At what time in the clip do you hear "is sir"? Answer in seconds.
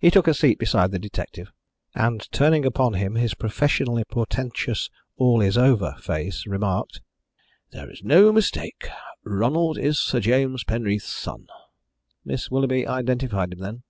9.78-10.18